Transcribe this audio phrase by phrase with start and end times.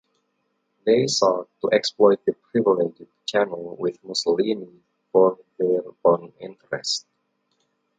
[0.83, 4.81] They sought to exploit the privileged channel with Mussolini
[5.11, 7.05] for their own interests.